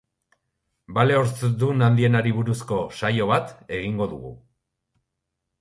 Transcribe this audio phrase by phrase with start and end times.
[0.97, 4.37] Bale horzdun handienari buruzko saio bat egingo dugu.